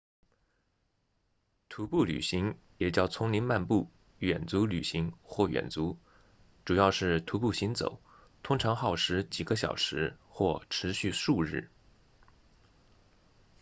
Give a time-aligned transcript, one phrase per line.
[1.69, 5.99] 徒步旅行也叫丛林漫步远足旅行或远足
[6.65, 8.01] 主要是徒步行走
[8.41, 11.69] 通常耗时几个小时或持续数日